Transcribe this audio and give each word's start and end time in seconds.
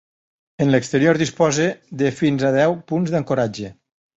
En 0.63 0.71
l'exterior 0.75 1.19
disposa 1.21 1.67
de 2.01 2.11
fins 2.23 2.49
a 2.49 2.51
deu 2.59 2.77
punts 2.93 3.17
d'ancoratge. 3.17 3.73